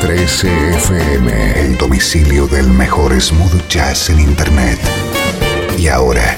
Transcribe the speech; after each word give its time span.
en 0.00 0.08
13FM, 0.08 1.56
el 1.56 1.78
domicilio 1.78 2.46
del 2.46 2.68
mejor 2.68 3.20
smooth 3.20 3.68
jazz 3.68 4.10
en 4.10 4.20
Internet. 4.20 4.78
Y 5.78 5.88
ahora, 5.88 6.36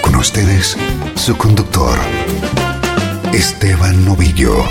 con 0.00 0.16
ustedes, 0.16 0.76
su 1.14 1.36
conductor, 1.36 1.98
Esteban 3.32 4.04
Novillo. 4.04 4.64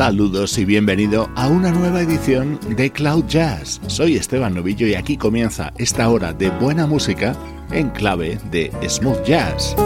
Saludos 0.00 0.56
y 0.56 0.64
bienvenido 0.64 1.28
a 1.36 1.46
una 1.48 1.70
nueva 1.72 2.00
edición 2.00 2.58
de 2.74 2.90
Cloud 2.90 3.26
Jazz. 3.26 3.82
Soy 3.86 4.16
Esteban 4.16 4.54
Novillo 4.54 4.86
y 4.86 4.94
aquí 4.94 5.18
comienza 5.18 5.74
esta 5.76 6.08
hora 6.08 6.32
de 6.32 6.48
buena 6.48 6.86
música 6.86 7.36
en 7.70 7.90
clave 7.90 8.38
de 8.50 8.72
smooth 8.88 9.22
jazz. 9.24 9.76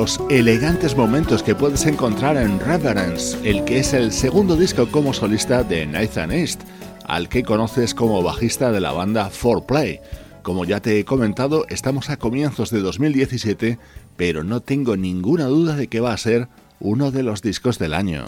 Los 0.00 0.18
elegantes 0.30 0.96
momentos 0.96 1.42
que 1.42 1.54
puedes 1.54 1.84
encontrar 1.84 2.38
en 2.38 2.58
Reverence, 2.58 3.36
el 3.44 3.66
que 3.66 3.80
es 3.80 3.92
el 3.92 4.12
segundo 4.12 4.56
disco 4.56 4.90
como 4.90 5.12
solista 5.12 5.62
de 5.62 5.84
Nathan 5.84 6.32
East, 6.32 6.62
al 7.04 7.28
que 7.28 7.42
conoces 7.42 7.94
como 7.94 8.22
bajista 8.22 8.72
de 8.72 8.80
la 8.80 8.92
banda 8.92 9.30
4Play. 9.30 10.00
Como 10.42 10.64
ya 10.64 10.80
te 10.80 10.98
he 10.98 11.04
comentado, 11.04 11.66
estamos 11.68 12.08
a 12.08 12.16
comienzos 12.16 12.70
de 12.70 12.80
2017, 12.80 13.78
pero 14.16 14.42
no 14.42 14.60
tengo 14.60 14.96
ninguna 14.96 15.44
duda 15.44 15.76
de 15.76 15.88
que 15.88 16.00
va 16.00 16.14
a 16.14 16.16
ser 16.16 16.48
uno 16.78 17.10
de 17.10 17.22
los 17.22 17.42
discos 17.42 17.78
del 17.78 17.92
año. 17.92 18.24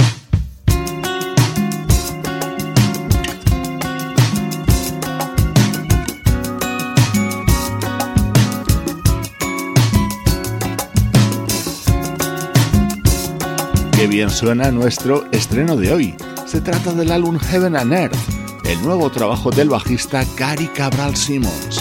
Qué 14.03 14.09
bien 14.09 14.31
suena 14.31 14.73
nuestro 14.73 15.31
estreno 15.31 15.77
de 15.77 15.93
hoy. 15.93 16.17
Se 16.45 16.61
trata 16.61 16.93
del 16.93 17.13
álbum 17.13 17.39
Heaven 17.39 17.77
and 17.77 17.93
Earth, 17.93 18.17
el 18.65 18.83
nuevo 18.83 19.09
trabajo 19.13 19.53
del 19.53 19.69
bajista 19.69 20.25
Gary 20.37 20.67
Cabral 20.67 21.15
Simmons. 21.15 21.79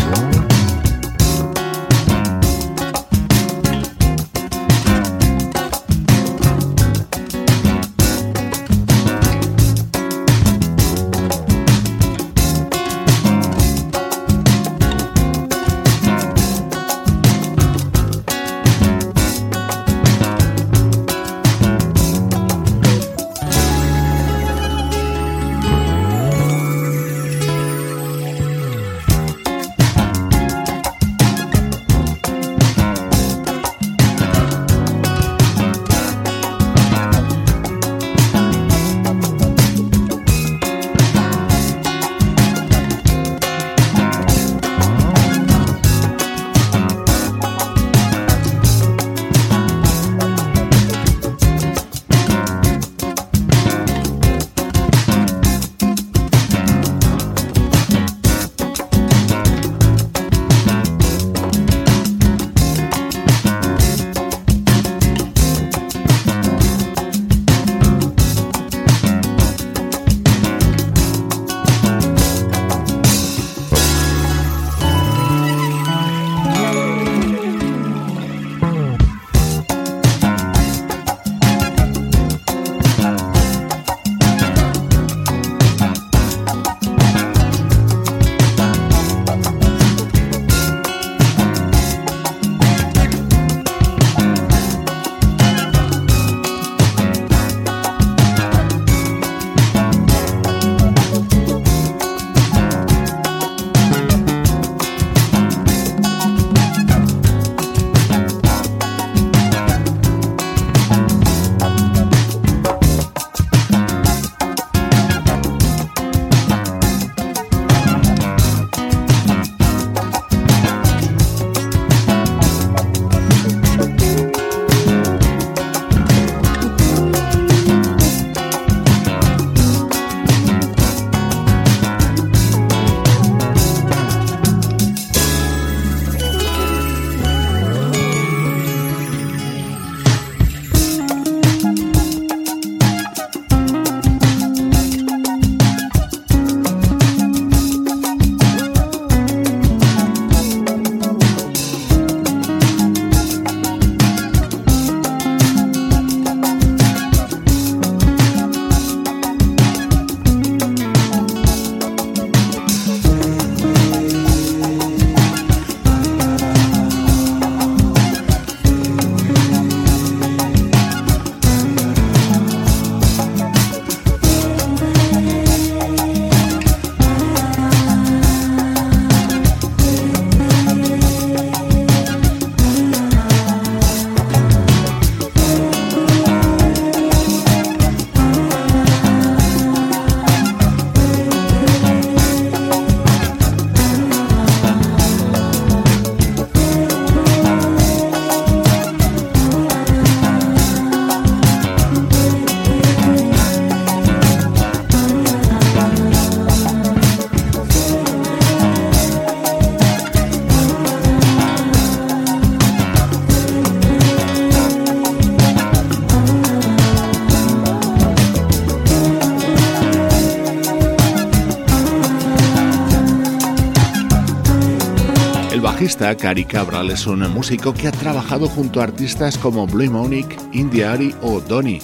Bajista 226.11 226.27
Cari 226.27 226.45
Cabral 226.45 226.89
es 226.89 227.07
un 227.07 227.19
músico 227.31 227.73
que 227.73 227.87
ha 227.87 227.91
trabajado 227.91 228.47
junto 228.47 228.81
a 228.81 228.83
artistas 228.83 229.37
como 229.37 229.67
Blue 229.67 229.89
Monique, 229.89 230.35
India 230.51 230.93
Ari 230.93 231.15
o 231.21 231.39
Donny. 231.39 231.79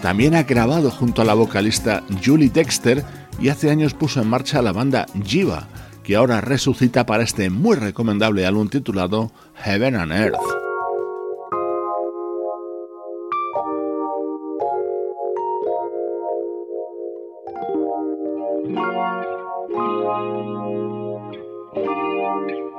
También 0.00 0.34
ha 0.34 0.44
grabado 0.44 0.90
junto 0.90 1.22
a 1.22 1.24
la 1.24 1.34
vocalista 1.34 2.02
Julie 2.24 2.50
Dexter 2.50 3.04
y 3.40 3.48
hace 3.48 3.70
años 3.70 3.94
puso 3.94 4.20
en 4.20 4.28
marcha 4.28 4.62
la 4.62 4.72
banda 4.72 5.06
Jiva, 5.24 5.66
que 6.04 6.16
ahora 6.16 6.40
resucita 6.40 7.06
para 7.06 7.24
este 7.24 7.50
muy 7.50 7.76
recomendable 7.76 8.46
álbum 8.46 8.68
titulado 8.68 9.32
Heaven 9.64 9.96
and 9.96 10.12
Earth. 10.12 10.51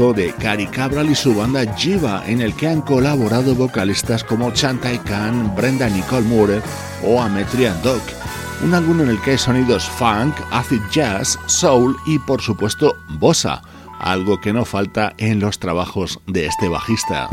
De 0.00 0.32
Cary 0.32 0.66
Cabral 0.66 1.10
y 1.10 1.14
su 1.14 1.34
banda 1.34 1.74
Jiva, 1.76 2.22
en 2.26 2.40
el 2.40 2.54
que 2.54 2.68
han 2.68 2.80
colaborado 2.80 3.54
vocalistas 3.54 4.24
como 4.24 4.50
Chantai 4.50 4.98
Khan, 5.00 5.54
Brenda 5.54 5.90
Nicole 5.90 6.26
Moore 6.26 6.62
o 7.04 7.20
Ametria 7.20 7.74
Dog. 7.82 8.00
Un 8.64 8.72
álbum 8.72 9.02
en 9.02 9.10
el 9.10 9.20
que 9.20 9.32
hay 9.32 9.38
sonidos 9.38 9.84
funk, 9.84 10.34
acid 10.52 10.80
jazz, 10.90 11.38
soul 11.44 11.94
y 12.06 12.18
por 12.18 12.40
supuesto 12.40 12.96
bossa, 13.18 13.60
algo 13.98 14.40
que 14.40 14.54
no 14.54 14.64
falta 14.64 15.12
en 15.18 15.38
los 15.38 15.58
trabajos 15.58 16.18
de 16.26 16.46
este 16.46 16.68
bajista. 16.68 17.28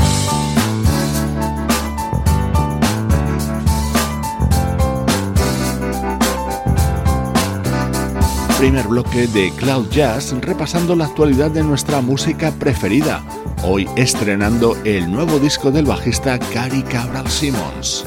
Primer 8.57 8.87
bloque 8.87 9.27
de 9.27 9.51
Cloud 9.51 9.87
Jazz 9.91 10.33
repasando 10.41 10.95
la 10.95 11.05
actualidad 11.05 11.51
de 11.51 11.63
nuestra 11.63 12.01
música 12.01 12.51
preferida, 12.51 13.23
hoy 13.63 13.87
estrenando 13.95 14.75
el 14.83 15.11
nuevo 15.11 15.37
disco 15.37 15.69
del 15.69 15.85
bajista 15.85 16.39
Cary 16.39 16.81
Cabral 16.81 17.29
Simmons. 17.29 18.03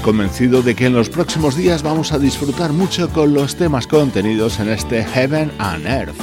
Convencido 0.00 0.62
de 0.62 0.74
que 0.74 0.86
en 0.86 0.94
los 0.94 1.08
próximos 1.08 1.56
días 1.56 1.82
vamos 1.82 2.12
a 2.12 2.18
disfrutar 2.18 2.72
mucho 2.72 3.08
con 3.10 3.34
los 3.34 3.56
temas 3.56 3.86
contenidos 3.86 4.58
en 4.60 4.68
este 4.68 5.04
Heaven 5.04 5.52
and 5.58 5.86
Earth, 5.86 6.14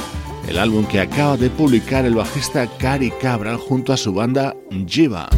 el 0.48 0.58
álbum 0.58 0.84
que 0.86 1.00
acaba 1.00 1.36
de 1.36 1.50
publicar 1.50 2.04
el 2.04 2.14
bajista 2.14 2.66
Cary 2.78 3.12
Cabral 3.20 3.56
junto 3.56 3.92
a 3.92 3.96
su 3.96 4.12
banda 4.12 4.56
Jiva. 4.86 5.28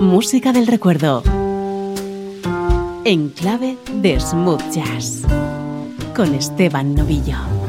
Música 0.00 0.52
del 0.52 0.66
recuerdo. 0.66 1.22
En 3.04 3.28
clave 3.30 3.76
de 3.94 4.18
smooth 4.18 4.62
jazz. 4.72 5.22
Con 6.14 6.34
Esteban 6.34 6.94
Novillo. 6.94 7.59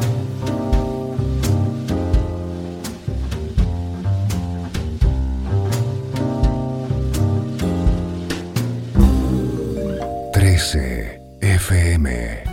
Kiss 10.62 10.76
FM. 11.42 12.51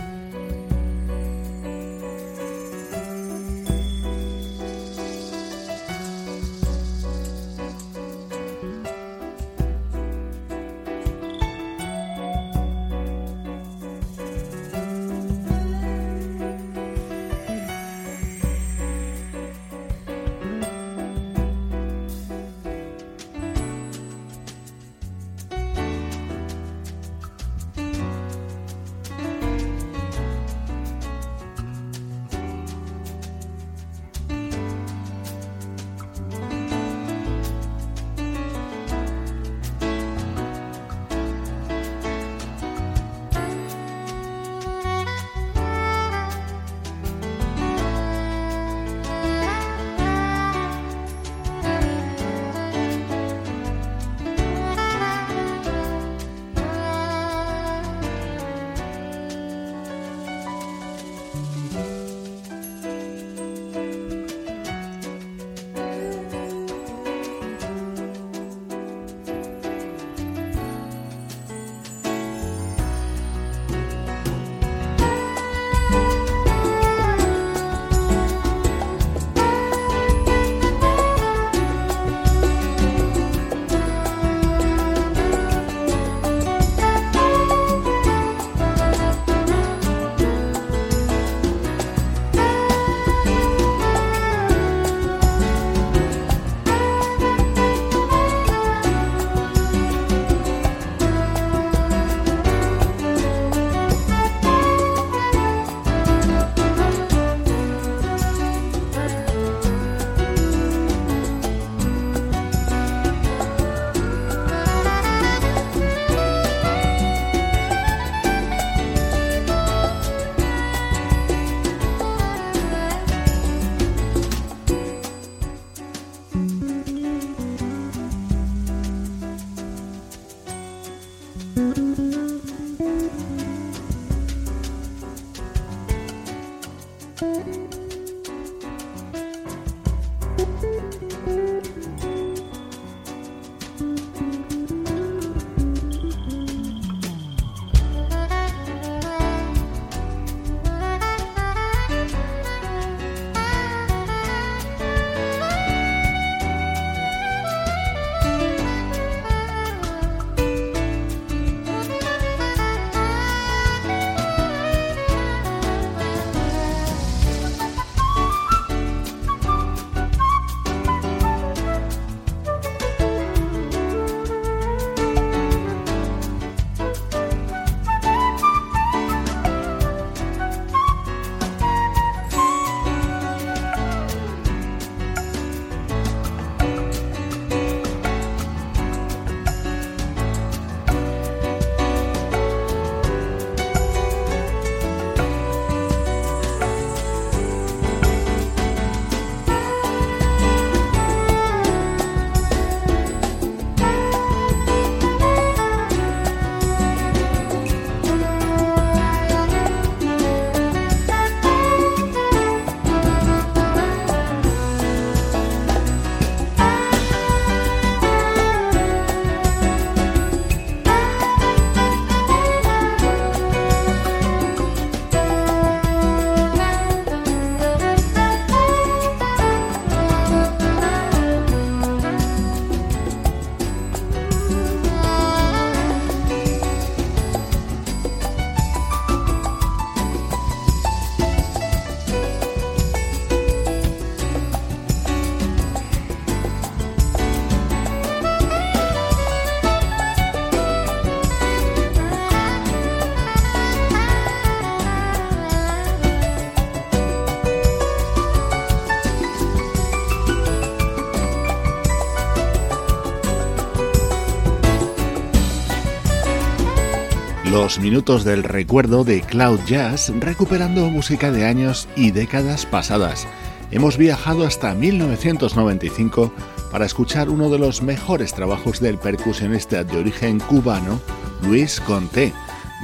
Minutos 267.89 268.23
del 268.23 268.43
recuerdo 268.43 269.03
de 269.03 269.21
Cloud 269.21 269.61
Jazz 269.65 270.13
recuperando 270.19 270.91
música 270.91 271.31
de 271.31 271.47
años 271.47 271.87
y 271.95 272.11
décadas 272.11 272.67
pasadas. 272.67 273.25
Hemos 273.71 273.97
viajado 273.97 274.45
hasta 274.45 274.75
1995 274.75 276.31
para 276.71 276.85
escuchar 276.85 277.31
uno 277.31 277.49
de 277.49 277.57
los 277.57 277.81
mejores 277.81 278.35
trabajos 278.35 278.79
del 278.79 278.99
percusionista 278.99 279.83
de 279.83 279.97
origen 279.97 280.39
cubano, 280.39 281.01
Luis 281.41 281.79
Conté. 281.79 282.31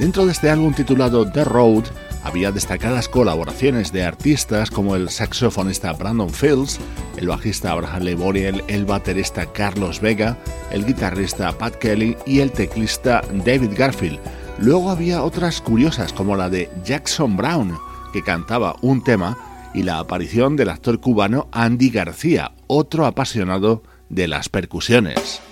Dentro 0.00 0.26
de 0.26 0.32
este 0.32 0.50
álbum 0.50 0.74
titulado 0.74 1.24
The 1.30 1.44
Road, 1.44 1.84
había 2.24 2.50
destacadas 2.50 3.08
colaboraciones 3.08 3.92
de 3.92 4.02
artistas 4.02 4.72
como 4.72 4.96
el 4.96 5.08
saxofonista 5.08 5.92
Brandon 5.92 6.30
Fields, 6.30 6.80
el 7.16 7.28
bajista 7.28 7.70
Abraham 7.70 8.02
Leboriel, 8.02 8.64
el 8.66 8.84
baterista 8.84 9.46
Carlos 9.52 10.00
Vega, 10.00 10.36
el 10.72 10.84
guitarrista 10.84 11.56
Pat 11.56 11.76
Kelly 11.76 12.16
y 12.26 12.40
el 12.40 12.50
teclista 12.50 13.22
David 13.44 13.70
Garfield 13.76 14.18
Luego 14.58 14.90
había 14.90 15.22
otras 15.22 15.60
curiosas 15.60 16.12
como 16.12 16.36
la 16.36 16.48
de 16.48 16.70
Jackson 16.84 17.36
Brown, 17.36 17.76
que 18.12 18.22
cantaba 18.22 18.76
un 18.80 19.04
tema, 19.04 19.36
y 19.74 19.82
la 19.82 19.98
aparición 19.98 20.56
del 20.56 20.70
actor 20.70 21.00
cubano 21.00 21.48
Andy 21.52 21.90
García, 21.90 22.52
otro 22.66 23.04
apasionado 23.04 23.82
de 24.08 24.28
las 24.28 24.48
percusiones. 24.48 25.42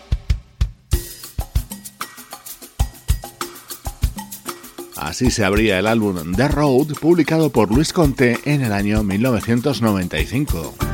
Así 4.97 5.31
se 5.31 5.45
abría 5.45 5.79
el 5.79 5.87
álbum 5.87 6.35
The 6.35 6.49
Road, 6.49 6.95
publicado 6.99 7.51
por 7.51 7.71
Luis 7.71 7.93
Conté 7.93 8.39
en 8.47 8.63
el 8.63 8.73
año 8.73 9.03
1995. 9.03 10.94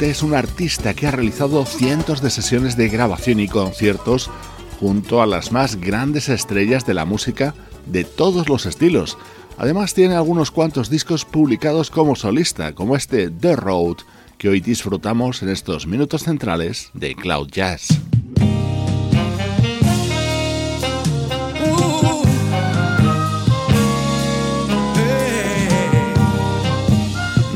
Es 0.00 0.22
un 0.22 0.34
artista 0.34 0.94
que 0.94 1.08
ha 1.08 1.10
realizado 1.10 1.64
cientos 1.64 2.22
de 2.22 2.30
sesiones 2.30 2.76
de 2.76 2.88
grabación 2.88 3.40
y 3.40 3.48
conciertos 3.48 4.30
junto 4.78 5.20
a 5.20 5.26
las 5.26 5.50
más 5.50 5.74
grandes 5.74 6.28
estrellas 6.28 6.86
de 6.86 6.94
la 6.94 7.04
música 7.04 7.52
de 7.84 8.04
todos 8.04 8.48
los 8.48 8.64
estilos. 8.64 9.18
Además 9.56 9.94
tiene 9.94 10.14
algunos 10.14 10.52
cuantos 10.52 10.88
discos 10.88 11.24
publicados 11.24 11.90
como 11.90 12.14
solista, 12.14 12.76
como 12.76 12.94
este 12.94 13.28
The 13.28 13.56
Road, 13.56 13.96
que 14.38 14.48
hoy 14.48 14.60
disfrutamos 14.60 15.42
en 15.42 15.48
estos 15.48 15.88
minutos 15.88 16.22
centrales 16.22 16.90
de 16.94 17.16
Cloud 17.16 17.48
Jazz. 17.48 18.07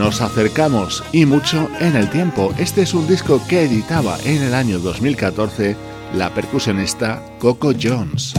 Nos 0.02 0.20
acercamos 0.20 1.04
y 1.12 1.26
mucho 1.26 1.68
en 1.78 1.94
el 1.94 2.10
tiempo. 2.10 2.52
Este 2.58 2.82
es 2.82 2.92
un 2.92 3.06
disco 3.06 3.40
que 3.48 3.62
editaba 3.62 4.18
en 4.24 4.42
el 4.42 4.52
año 4.52 4.80
2014 4.80 5.76
la 6.14 6.34
percusionista 6.34 7.22
Coco 7.38 7.70
Jones. 7.80 8.34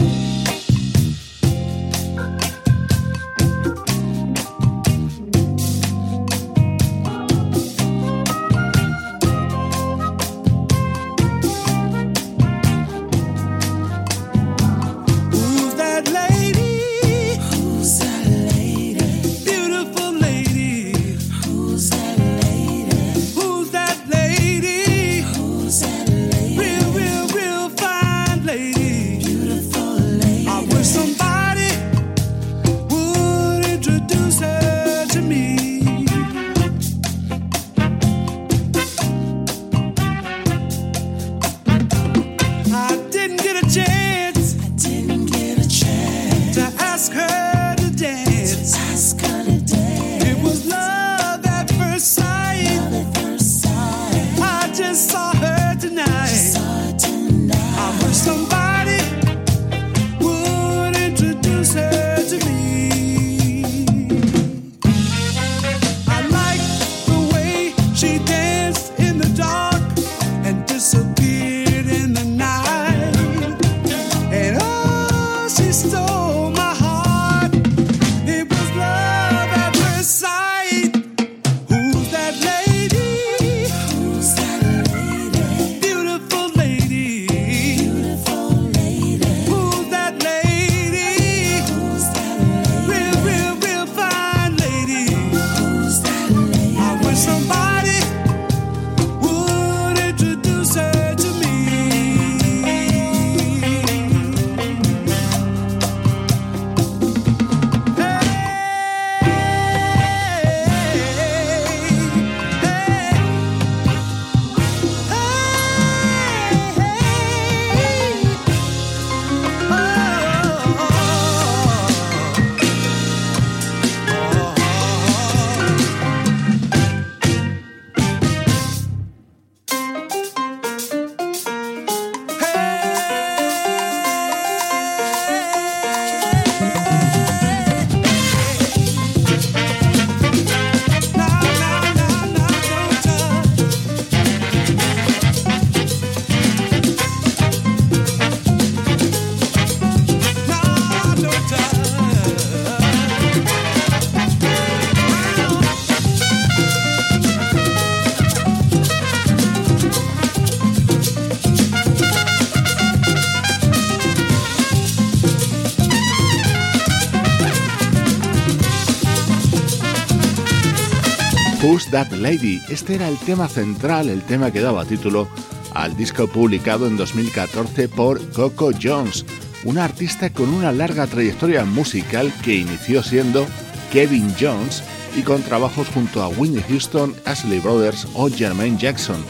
That 171.94 172.10
Lady. 172.10 172.60
Este 172.68 172.96
era 172.96 173.06
el 173.06 173.16
tema 173.18 173.46
central, 173.46 174.08
el 174.08 174.20
tema 174.22 174.50
que 174.50 174.60
daba 174.60 174.84
título 174.84 175.28
al 175.74 175.96
disco 175.96 176.26
publicado 176.26 176.88
en 176.88 176.96
2014 176.96 177.88
por 177.88 178.20
Coco 178.32 178.72
Jones, 178.82 179.24
una 179.62 179.84
artista 179.84 180.28
con 180.30 180.48
una 180.48 180.72
larga 180.72 181.06
trayectoria 181.06 181.64
musical 181.64 182.32
que 182.42 182.56
inició 182.56 183.00
siendo 183.04 183.46
Kevin 183.92 184.34
Jones 184.40 184.82
y 185.16 185.22
con 185.22 185.40
trabajos 185.42 185.86
junto 185.86 186.20
a 186.20 186.26
Whitney 186.26 186.64
Houston, 186.68 187.14
Ashley 187.26 187.60
Brothers 187.60 188.08
o 188.14 188.28
Jermaine 188.28 188.76
Jackson. 188.76 189.24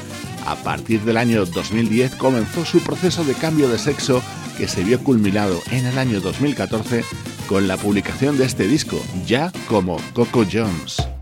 A 0.47 0.57
partir 0.57 1.03
del 1.03 1.19
año 1.19 1.45
2010 1.45 2.15
comenzó 2.15 2.65
su 2.65 2.81
proceso 2.81 3.25
de 3.25 3.35
cambio 3.35 3.69
de 3.69 3.79
sexo 3.79 4.23
que 4.57 4.69
se 4.69 4.85
vio 4.85 5.05
culminado 5.05 5.61
en 5.71 5.85
el 5.85 5.99
año 5.99 6.19
2014 6.23 7.05
con 7.47 7.69
la 7.69 7.77
publicación 7.77 8.39
de 8.39 8.47
este 8.47 8.67
disco, 8.67 8.99
ya 9.27 9.53
como 9.69 9.99
Coco 10.15 10.47
Jones. 10.51 11.14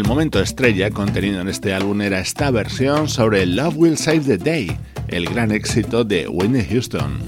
El 0.00 0.08
momento 0.08 0.40
estrella 0.40 0.90
contenido 0.90 1.42
en 1.42 1.48
este 1.48 1.74
álbum 1.74 2.00
era 2.00 2.20
esta 2.20 2.50
versión 2.50 3.06
sobre 3.06 3.44
Love 3.44 3.76
Will 3.76 3.98
Save 3.98 4.20
the 4.20 4.38
Day, 4.38 4.74
el 5.08 5.26
gran 5.26 5.52
éxito 5.52 6.04
de 6.04 6.26
Whitney 6.26 6.66
Houston. 6.70 7.18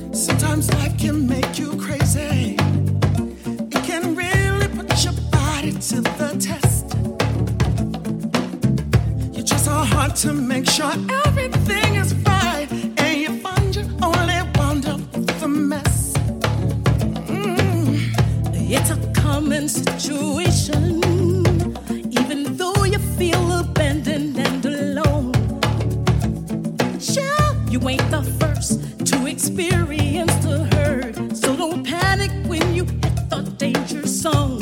experience 29.52 30.32
hurt. 30.74 31.36
So 31.36 31.54
don't 31.54 31.84
panic 31.84 32.30
when 32.46 32.74
you 32.74 32.84
hit 32.84 33.28
the 33.28 33.42
danger 33.58 34.06
zone. 34.06 34.60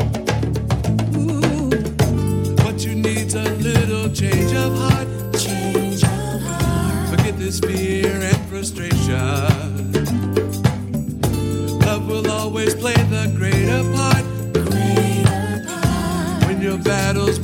You 1.13 1.41
a 3.35 3.51
little 3.63 4.11
change 4.11 4.53
of 4.53 4.77
heart. 4.77 5.07
Change 5.39 6.03
of 6.03 6.41
heart. 6.43 7.09
Forget 7.11 7.39
this 7.39 7.61
fear 7.61 8.11
and 8.11 8.37
frustration. 8.49 9.93
Love 11.81 12.09
will 12.09 12.29
always 12.31 12.75
play 12.75 12.95
the 12.95 13.33
greater 13.37 13.85
part. 13.95 14.25
Greater 14.55 15.65
part. 15.69 16.47
When 16.47 16.61
your 16.61 16.79
battles 16.79 17.39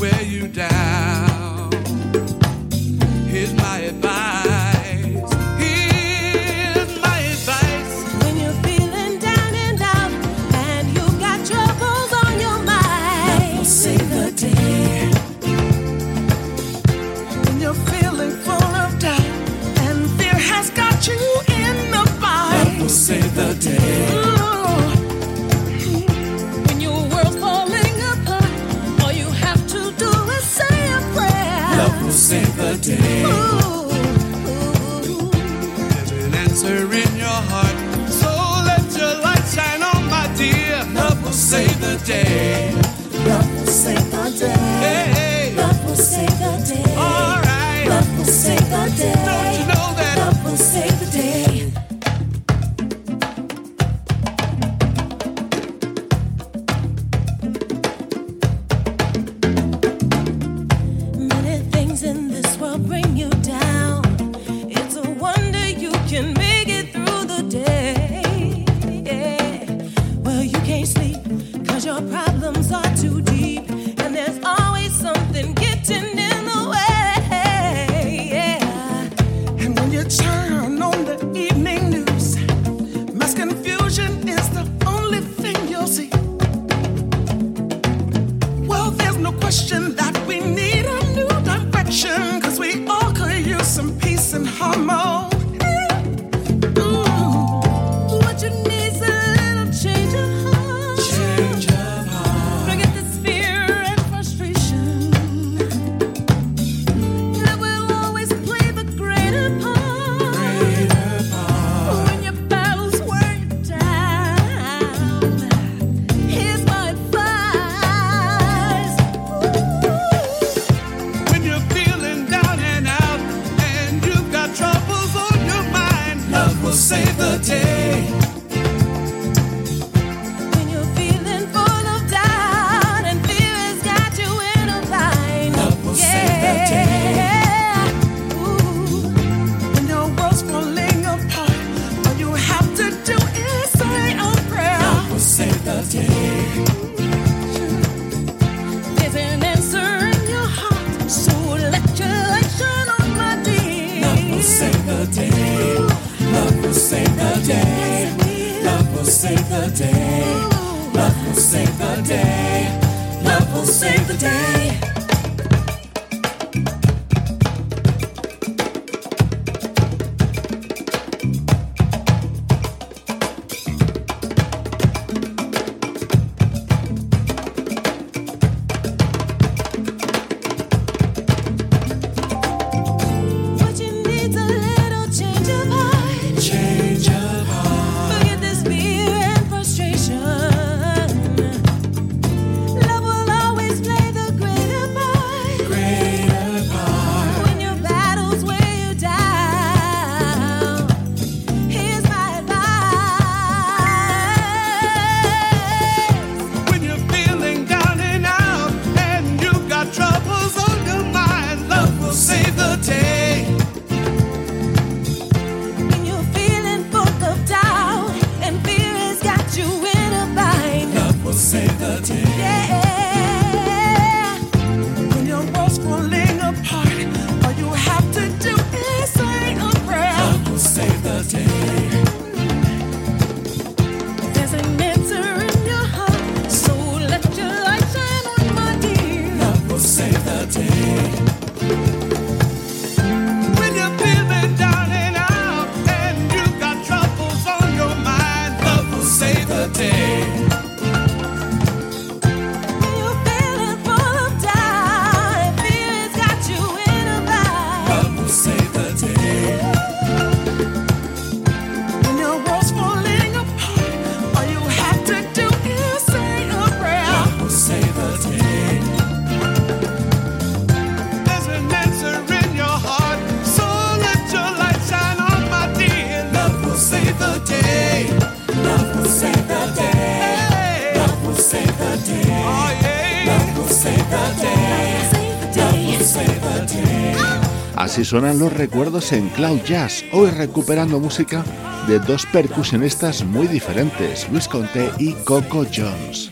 suenan 288.07 288.39
los 288.39 288.53
recuerdos 288.53 289.13
en 289.13 289.29
Cloud 289.31 289.63
Jazz, 289.65 290.05
hoy 290.13 290.31
recuperando 290.31 291.01
música 291.01 291.45
de 291.89 291.99
dos 291.99 292.25
percusionistas 292.27 293.25
muy 293.25 293.49
diferentes, 293.49 294.31
Luis 294.31 294.47
Conte 294.47 294.93
y 294.99 295.13
Coco 295.25 295.67
Jones. 295.75 296.31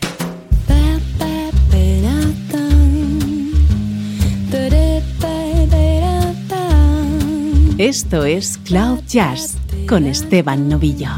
Esto 7.77 8.23
es 8.23 8.57
Cloud 8.59 8.99
Jazz 9.05 9.57
con 9.85 10.05
Esteban 10.05 10.69
Novillo. 10.69 11.09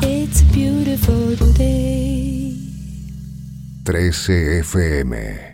13 3.83 4.59
FM 4.59 5.46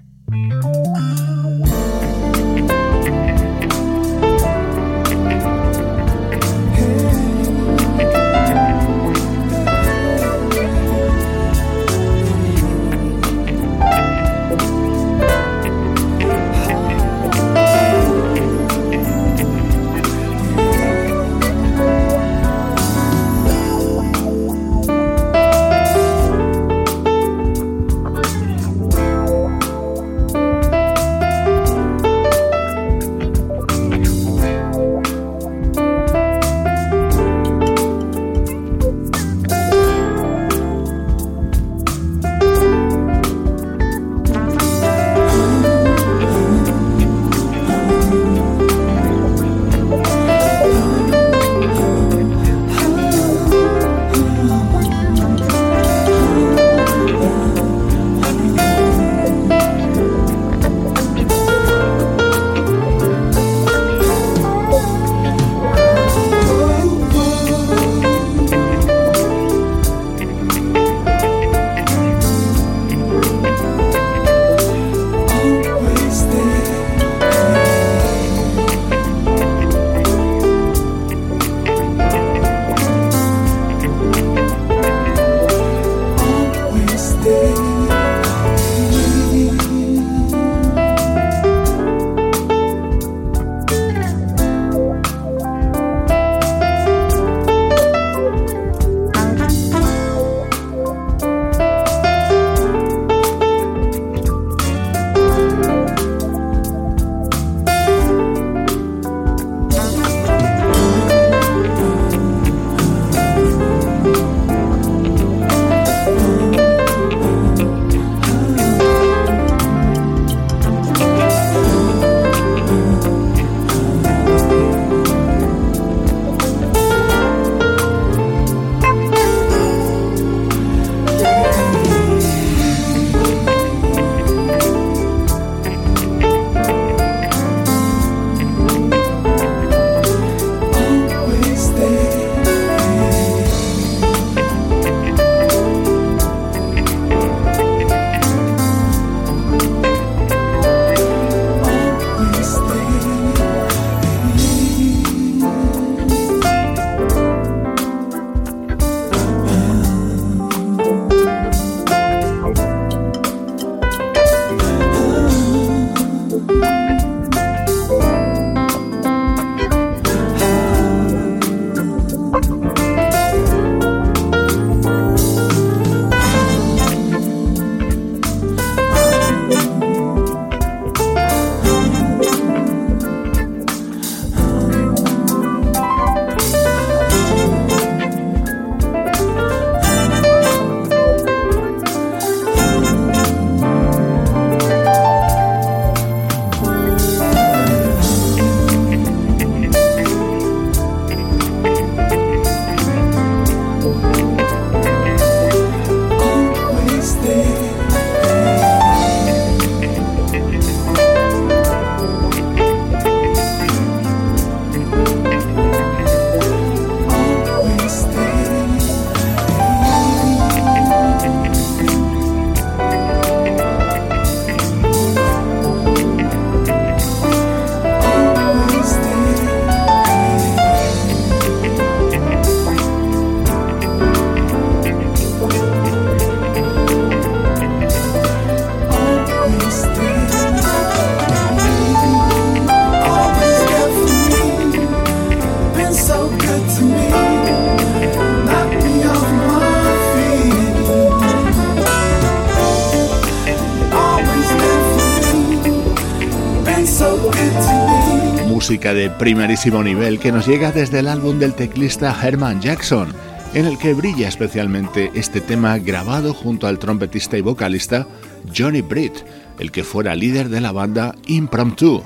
de 258.94 259.10
primerísimo 259.10 259.84
nivel 259.84 260.20
que 260.20 260.32
nos 260.32 260.48
llega 260.48 260.72
desde 260.72 261.00
el 261.00 261.08
álbum 261.08 261.40
del 261.40 261.54
teclista 261.54 262.16
Herman 262.22 262.62
Jackson, 262.62 263.14
en 263.54 263.66
el 263.66 263.78
que 263.78 263.94
brilla 263.94 264.28
especialmente 264.28 265.12
este 265.16 265.42
tema 265.42 265.78
grabado 265.78 266.34
junto 266.34 266.68
al 266.68 266.80
trompetista 266.80 267.38
y 267.38 267.42
vocalista 267.42 268.08
Johnny 268.56 268.82
Britt, 268.82 269.14
el 269.60 269.72
que 269.72 269.84
fuera 269.84 270.16
líder 270.16 270.50
de 270.50 270.62
la 270.62 270.72
banda 270.72 271.16
Impromptu. 271.28 272.04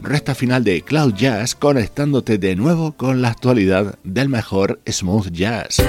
recta 0.00 0.34
final 0.34 0.64
de 0.64 0.82
Cloud 0.82 1.14
Jazz 1.14 1.54
conectándote 1.54 2.38
de 2.38 2.56
nuevo 2.56 2.92
con 2.92 3.22
la 3.22 3.28
actualidad 3.28 3.98
del 4.04 4.28
mejor 4.28 4.80
smooth 4.86 5.30
jazz. 5.30 5.82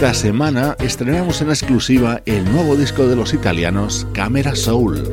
Esta 0.00 0.14
semana 0.14 0.76
estrenamos 0.78 1.42
en 1.42 1.48
exclusiva 1.48 2.22
el 2.24 2.44
nuevo 2.44 2.76
disco 2.76 3.08
de 3.08 3.16
los 3.16 3.34
italianos 3.34 4.06
Camera 4.14 4.54
Soul. 4.54 5.10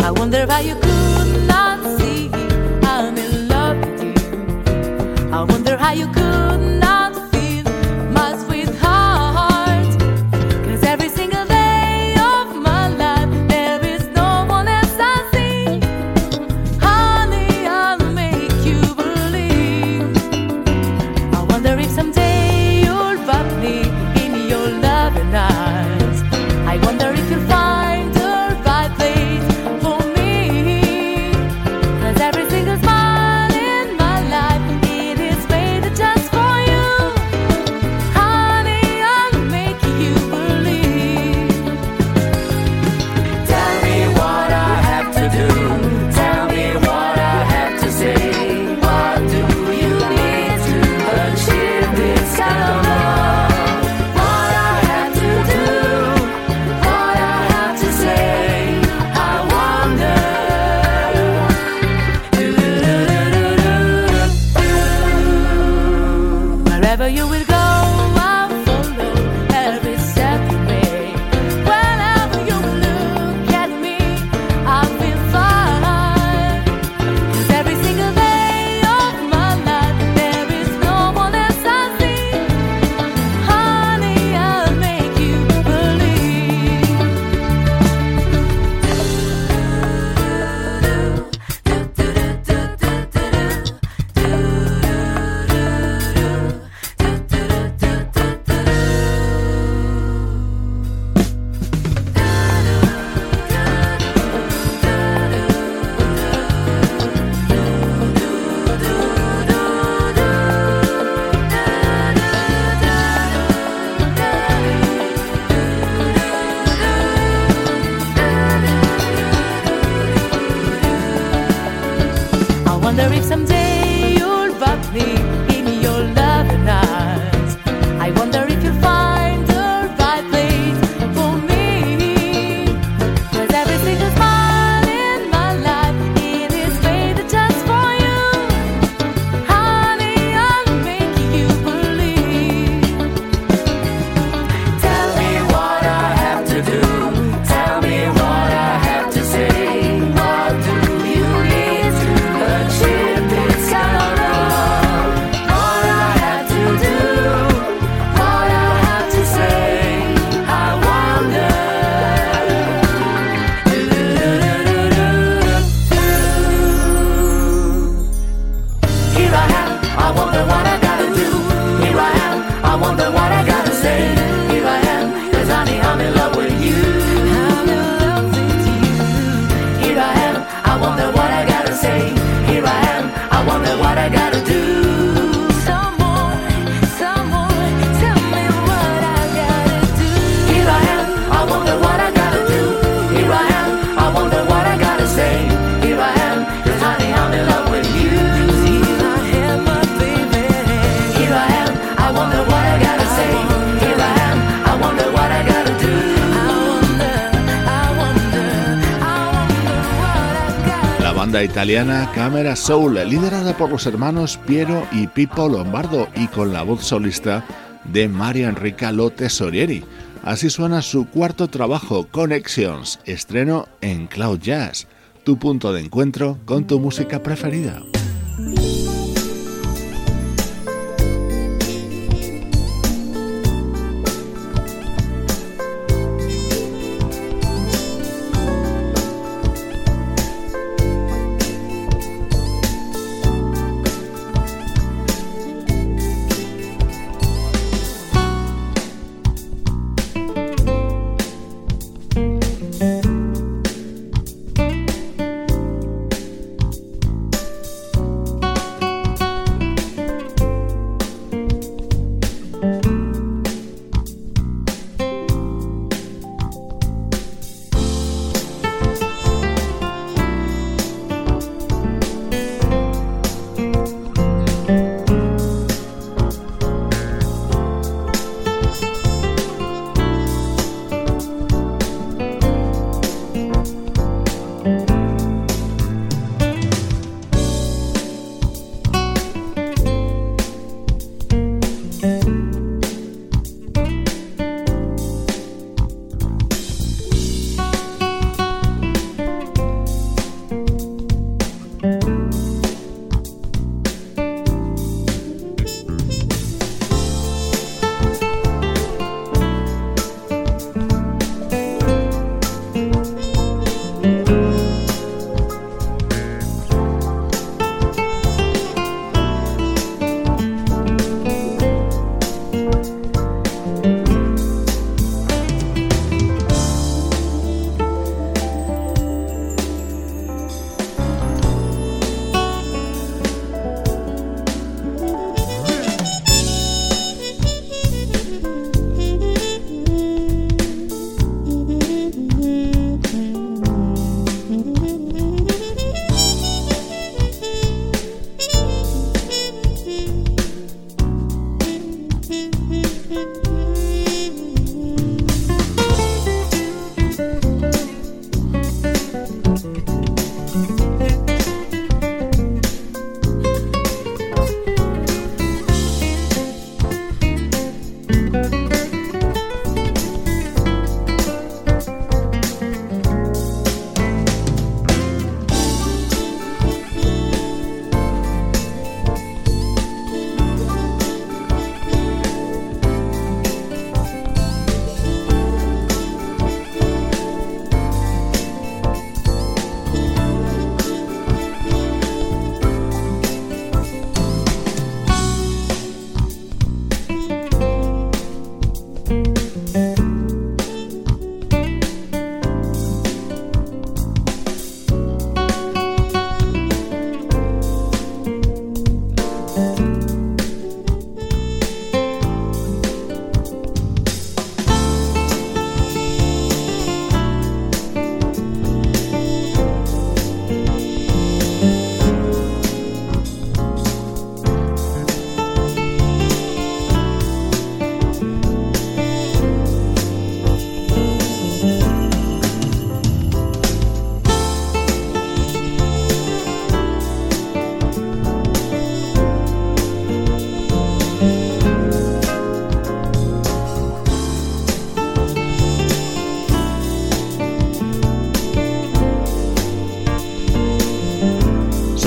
Italiana 211.65 212.11
Camera 212.13 212.55
Soul, 212.55 212.93
liderada 213.09 213.57
por 213.57 213.71
los 213.71 213.87
hermanos 213.87 214.39
Piero 214.45 214.87
y 214.91 215.07
Pippo 215.07 215.49
Lombardo 215.49 216.07
y 216.15 216.27
con 216.27 216.53
la 216.53 216.61
voz 216.61 216.83
solista 216.83 217.43
de 217.85 218.07
María 218.07 218.49
Enrica 218.49 218.91
Lo 218.91 219.09
Tesorieri. 219.09 219.83
Así 220.23 220.51
suena 220.51 220.83
su 220.83 221.07
cuarto 221.07 221.47
trabajo, 221.47 222.07
Connections, 222.11 222.99
estreno 223.05 223.67
en 223.81 224.05
Cloud 224.05 224.41
Jazz, 224.41 224.85
tu 225.23 225.39
punto 225.39 225.73
de 225.73 225.81
encuentro 225.81 226.37
con 226.45 226.67
tu 226.67 226.79
música 226.79 227.23
preferida. 227.23 227.81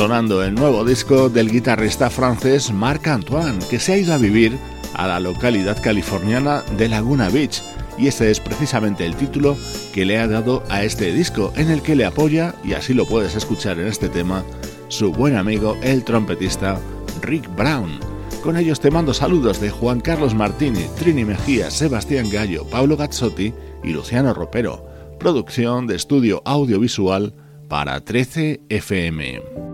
Sonando 0.09 0.43
el 0.43 0.55
nuevo 0.55 0.87
disco 0.87 1.29
del 1.29 1.51
guitarrista 1.51 2.09
francés 2.09 2.73
Marc 2.73 3.07
Antoine, 3.09 3.59
que 3.69 3.79
se 3.79 3.93
ha 3.93 3.99
ido 3.99 4.15
a 4.15 4.17
vivir 4.17 4.57
a 4.95 5.07
la 5.07 5.21
localidad 5.21 5.77
californiana 5.83 6.63
de 6.79 6.89
Laguna 6.89 7.29
Beach, 7.29 7.63
y 7.99 8.07
ese 8.07 8.31
es 8.31 8.41
precisamente 8.41 9.05
el 9.05 9.15
título 9.17 9.55
que 9.93 10.07
le 10.07 10.17
ha 10.17 10.27
dado 10.27 10.63
a 10.71 10.83
este 10.83 11.13
disco, 11.13 11.53
en 11.57 11.71
el 11.71 11.83
que 11.83 11.95
le 11.95 12.07
apoya, 12.07 12.55
y 12.65 12.73
así 12.73 12.95
lo 12.95 13.05
puedes 13.05 13.35
escuchar 13.35 13.79
en 13.81 13.87
este 13.87 14.09
tema, 14.09 14.45
su 14.89 15.13
buen 15.13 15.37
amigo 15.37 15.77
el 15.83 16.03
trompetista 16.05 16.81
Rick 17.21 17.55
Brown. 17.55 18.01
Con 18.43 18.57
ellos 18.57 18.81
te 18.81 18.91
mando 18.91 19.13
saludos 19.13 19.61
de 19.61 19.69
Juan 19.69 20.01
Carlos 20.01 20.35
Martini, 20.35 20.87
Trini 20.99 21.27
Mejía, 21.27 21.71
Sebastián 21.71 22.31
Gallo, 22.31 22.65
Pablo 22.65 22.97
Gazzotti 22.97 23.53
y 23.85 23.91
Luciano 23.91 24.33
Ropero. 24.33 24.89
Producción 25.21 25.87
de 25.87 25.97
estudio 25.97 26.41
audiovisual 26.47 27.35
para 27.69 28.01
13 28.01 28.63
FM. 28.71 29.68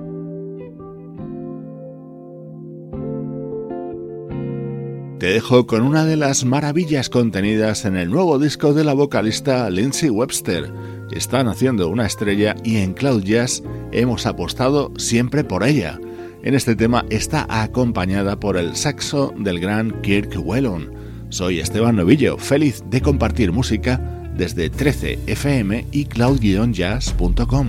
Te 5.25 5.33
dejo 5.33 5.67
con 5.67 5.81
una 5.81 6.05
de 6.05 6.19
las 6.19 6.45
maravillas 6.45 7.09
contenidas 7.09 7.87
en 7.87 7.97
el 7.97 8.11
nuevo 8.11 8.39
disco 8.39 8.75
de 8.75 8.85
la 8.85 8.93
vocalista 8.93 9.71
Lindsay 9.71 10.11
Webster. 10.11 10.71
Están 11.13 11.49
haciendo 11.49 11.89
una 11.89 12.05
estrella 12.05 12.55
y 12.63 12.77
en 12.77 12.93
Cloud 12.93 13.25
Jazz 13.25 13.63
hemos 13.91 14.27
apostado 14.27 14.93
siempre 14.99 15.43
por 15.43 15.65
ella. 15.65 15.99
En 16.43 16.55
este 16.55 16.77
tema 16.77 17.07
está 17.09 17.47
acompañada 17.49 18.39
por 18.39 18.59
el 18.59 18.77
saxo 18.77 19.33
del 19.39 19.61
gran 19.61 19.99
Kirk 20.03 20.37
Whelan. 20.37 20.93
Soy 21.31 21.59
Esteban 21.59 21.97
Novillo, 21.97 22.37
feliz 22.37 22.85
de 22.91 23.01
compartir 23.01 23.51
música 23.51 23.97
desde 24.37 24.71
13fm 24.71 25.87
y 25.91 26.05
cloud-jazz.com. 26.05 27.69